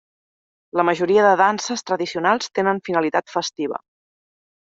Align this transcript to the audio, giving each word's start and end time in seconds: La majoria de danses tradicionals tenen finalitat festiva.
La 0.79 0.85
majoria 0.87 1.25
de 1.25 1.33
danses 1.41 1.85
tradicionals 1.89 2.49
tenen 2.61 2.81
finalitat 2.89 3.37
festiva. 3.37 3.83